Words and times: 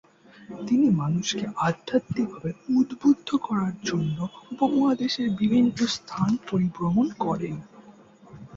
তিনি 0.67 0.87
মানুষকে 1.01 1.45
আধ্যাত্মিক 1.67 2.27
ভাবে 2.31 2.51
উদ্বুদ্ধ 2.75 3.29
করার 3.41 3.73
জন্য 3.83 4.17
উপমহাদেশের 4.51 5.27
বিভিন্ন 5.39 5.77
স্থান 5.95 6.29
পরিভ্রমণ 6.49 7.07
করেন। 7.19 7.55